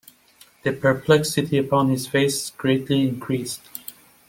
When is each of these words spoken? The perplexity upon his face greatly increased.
The 0.63 0.73
perplexity 0.73 1.59
upon 1.59 1.89
his 1.89 2.07
face 2.07 2.49
greatly 2.49 3.07
increased. 3.07 3.61